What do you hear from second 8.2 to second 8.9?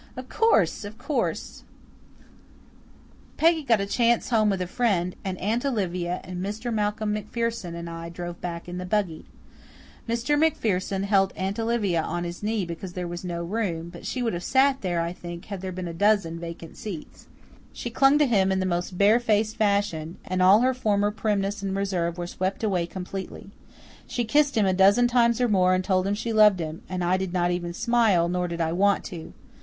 back in the